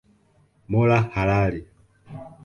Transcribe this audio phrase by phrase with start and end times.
[0.71, 1.61] Mola halali